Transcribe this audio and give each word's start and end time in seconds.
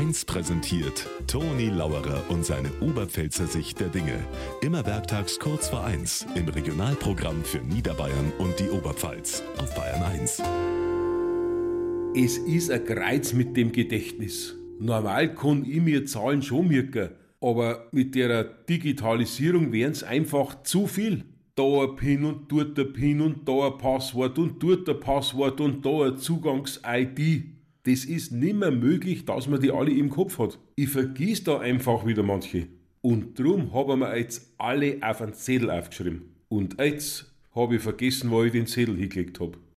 1 0.00 0.24
präsentiert 0.24 1.06
Toni 1.26 1.66
Lauerer 1.66 2.24
und 2.30 2.42
seine 2.42 2.70
Oberpfälzer 2.80 3.46
Sicht 3.46 3.80
der 3.80 3.88
Dinge. 3.88 4.18
Immer 4.62 4.86
werktags 4.86 5.38
kurz 5.38 5.68
vor 5.68 5.84
1 5.84 6.26
im 6.36 6.48
Regionalprogramm 6.48 7.44
für 7.44 7.58
Niederbayern 7.58 8.32
und 8.38 8.58
die 8.58 8.70
Oberpfalz 8.70 9.42
auf 9.58 9.74
Bayern 9.74 10.02
1. 10.02 10.42
Es 12.16 12.38
ist 12.38 12.70
ein 12.70 12.82
Kreuz 12.86 13.34
mit 13.34 13.54
dem 13.58 13.72
Gedächtnis. 13.72 14.56
Normal 14.78 15.34
kann 15.34 15.66
ich 15.66 15.82
mir 15.82 16.06
Zahlen 16.06 16.40
schon 16.40 16.68
merken, 16.68 17.10
aber 17.42 17.88
mit 17.92 18.14
der 18.14 18.44
Digitalisierung 18.44 19.70
wären's 19.70 20.02
einfach 20.02 20.62
zu 20.62 20.86
viel. 20.86 21.24
Da 21.56 21.82
ein 21.82 21.96
PIN 21.96 22.24
und 22.24 22.50
dort 22.50 22.78
ein 22.78 22.90
PIN 22.94 23.20
und 23.20 23.46
da 23.46 23.66
ein 23.66 23.76
Passwort 23.76 24.38
und 24.38 24.62
dort 24.62 24.88
ein 24.88 24.98
Passwort 24.98 25.60
und 25.60 25.84
da 25.84 26.06
ein 26.06 26.16
Zugangs-ID. 26.16 27.59
Das 27.84 28.04
ist 28.04 28.32
nimmer 28.32 28.70
möglich, 28.70 29.24
dass 29.24 29.48
man 29.48 29.60
die 29.60 29.70
alle 29.70 29.92
im 29.92 30.10
Kopf 30.10 30.38
hat. 30.38 30.58
Ich 30.76 30.90
vergiss 30.90 31.44
da 31.44 31.60
einfach 31.60 32.06
wieder 32.06 32.22
manche. 32.22 32.66
Und 33.00 33.38
drum 33.38 33.72
haben 33.72 34.00
wir 34.00 34.18
jetzt 34.18 34.52
alle 34.58 34.98
auf 35.00 35.22
einen 35.22 35.32
Zettel 35.32 35.70
aufgeschrieben. 35.70 36.34
Und 36.48 36.78
jetzt 36.78 37.32
habe 37.54 37.76
ich 37.76 37.82
vergessen, 37.82 38.30
wo 38.30 38.44
ich 38.44 38.52
den 38.52 38.66
Zettel 38.66 38.96
hingelegt 38.96 39.40
hab. 39.40 39.56